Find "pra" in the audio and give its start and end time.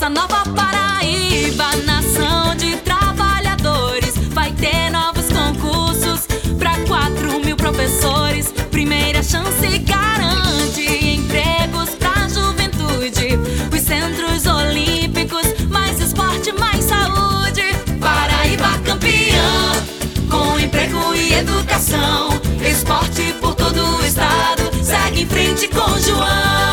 11.98-12.26